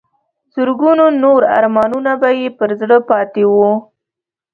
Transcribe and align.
زرګونو 0.53 1.05
نور 1.23 1.41
ارمانونه 1.57 2.11
به 2.21 2.29
یې 2.39 2.47
پر 2.57 2.69
زړه 2.79 2.97
پاتې 3.09 3.43
وو. 3.51 3.71